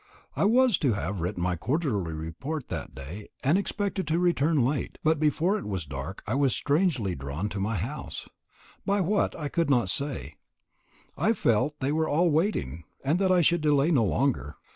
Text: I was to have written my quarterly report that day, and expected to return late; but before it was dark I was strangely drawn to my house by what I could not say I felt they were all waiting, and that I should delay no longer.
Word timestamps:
I 0.35 0.45
was 0.45 0.79
to 0.79 0.93
have 0.93 1.21
written 1.21 1.43
my 1.43 1.55
quarterly 1.55 2.13
report 2.13 2.69
that 2.69 2.95
day, 2.95 3.27
and 3.43 3.55
expected 3.55 4.07
to 4.07 4.17
return 4.17 4.65
late; 4.65 4.97
but 5.03 5.19
before 5.19 5.59
it 5.59 5.67
was 5.67 5.85
dark 5.85 6.23
I 6.25 6.33
was 6.33 6.55
strangely 6.55 7.13
drawn 7.13 7.49
to 7.49 7.59
my 7.59 7.75
house 7.75 8.27
by 8.83 8.99
what 9.01 9.37
I 9.39 9.47
could 9.47 9.69
not 9.69 9.91
say 9.91 10.33
I 11.15 11.33
felt 11.33 11.79
they 11.81 11.91
were 11.91 12.09
all 12.09 12.31
waiting, 12.31 12.83
and 13.03 13.19
that 13.19 13.31
I 13.31 13.41
should 13.41 13.61
delay 13.61 13.91
no 13.91 14.03
longer. 14.03 14.55